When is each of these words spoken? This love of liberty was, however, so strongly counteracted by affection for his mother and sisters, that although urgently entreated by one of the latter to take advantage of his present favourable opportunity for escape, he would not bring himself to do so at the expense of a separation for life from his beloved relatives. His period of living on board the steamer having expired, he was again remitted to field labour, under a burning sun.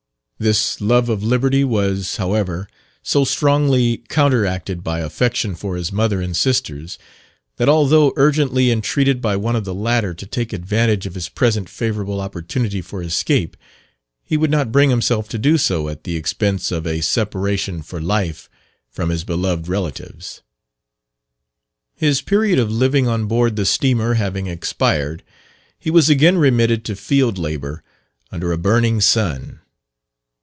This 0.41 0.81
love 0.81 1.07
of 1.07 1.21
liberty 1.21 1.63
was, 1.63 2.15
however, 2.17 2.67
so 3.03 3.23
strongly 3.23 3.97
counteracted 4.09 4.83
by 4.83 5.01
affection 5.01 5.53
for 5.53 5.75
his 5.77 5.91
mother 5.91 6.19
and 6.19 6.35
sisters, 6.35 6.97
that 7.57 7.69
although 7.69 8.11
urgently 8.15 8.71
entreated 8.71 9.21
by 9.21 9.35
one 9.35 9.55
of 9.55 9.65
the 9.65 9.73
latter 9.75 10.15
to 10.15 10.25
take 10.25 10.51
advantage 10.51 11.05
of 11.05 11.13
his 11.13 11.29
present 11.29 11.69
favourable 11.69 12.19
opportunity 12.19 12.81
for 12.81 13.03
escape, 13.03 13.55
he 14.23 14.35
would 14.35 14.49
not 14.49 14.71
bring 14.71 14.89
himself 14.89 15.29
to 15.29 15.37
do 15.37 15.59
so 15.59 15.87
at 15.87 16.05
the 16.05 16.15
expense 16.15 16.71
of 16.71 16.87
a 16.87 17.01
separation 17.01 17.83
for 17.83 18.01
life 18.01 18.49
from 18.89 19.11
his 19.11 19.23
beloved 19.23 19.67
relatives. 19.67 20.41
His 21.93 22.19
period 22.23 22.57
of 22.57 22.71
living 22.71 23.07
on 23.07 23.27
board 23.27 23.57
the 23.57 23.65
steamer 23.67 24.15
having 24.15 24.47
expired, 24.47 25.21
he 25.77 25.91
was 25.91 26.09
again 26.09 26.39
remitted 26.39 26.83
to 26.85 26.95
field 26.95 27.37
labour, 27.37 27.83
under 28.31 28.51
a 28.51 28.57
burning 28.57 29.01
sun. 29.01 29.59